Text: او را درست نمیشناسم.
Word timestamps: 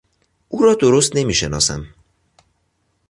او 0.49 0.61
را 0.63 0.73
درست 0.75 1.15
نمیشناسم. 1.15 1.85